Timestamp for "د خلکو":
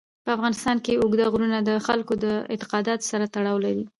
1.63-2.13